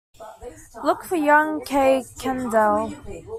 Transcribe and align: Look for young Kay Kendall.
Look 0.83 1.03
for 1.03 1.15
young 1.15 1.63
Kay 1.63 2.03
Kendall. 2.19 2.91